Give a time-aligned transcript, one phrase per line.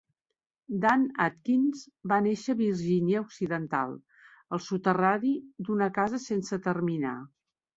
[0.85, 3.93] Dan Adkins va néixer a Virgínia Occidental,
[4.57, 5.35] al soterrani
[5.69, 7.17] d'una casa sense terminar.